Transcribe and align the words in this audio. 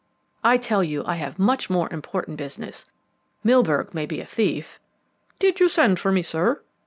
"I 0.43 0.57
tell 0.57 0.83
you 0.83 1.03
I 1.05 1.13
have 1.17 1.37
much 1.37 1.69
more 1.69 1.87
important 1.93 2.35
business. 2.37 2.85
Milburgh 3.43 3.93
may 3.93 4.07
be 4.07 4.19
a 4.19 4.25
thief" 4.25 4.79
"Did 5.39 5.59
you 5.59 5.69
send 5.69 5.99
for 5.99 6.11
me, 6.11 6.23
sir?" 6.23 6.63